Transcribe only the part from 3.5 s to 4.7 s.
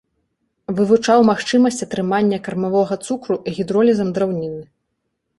гідролізам драўніны.